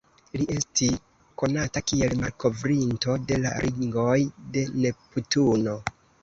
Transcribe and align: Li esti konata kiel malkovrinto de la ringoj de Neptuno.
Li 0.41 0.45
esti 0.53 0.87
konata 1.41 1.83
kiel 1.91 2.15
malkovrinto 2.21 3.19
de 3.33 3.37
la 3.45 3.53
ringoj 3.67 4.17
de 4.57 4.65
Neptuno. 4.81 5.79